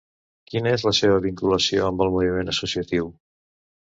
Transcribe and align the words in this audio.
Quina 0.51 0.69
és 0.77 0.85
la 0.85 0.93
teva 0.99 1.19
vinculació 1.25 1.83
amb 1.89 2.01
el 2.05 2.09
moviment 2.15 2.49
associatiu? 2.55 3.11